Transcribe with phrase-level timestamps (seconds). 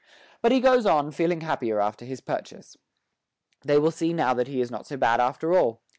[0.41, 2.75] But he goes on, feeling happier after his purchase.
[3.63, 5.83] They will see now that he is not so bad after all.